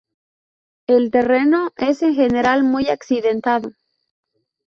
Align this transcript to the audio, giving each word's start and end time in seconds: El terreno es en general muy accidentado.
El 0.87 1.11
terreno 1.11 1.73
es 1.77 2.01
en 2.01 2.15
general 2.15 2.63
muy 2.63 2.89
accidentado. 2.89 3.69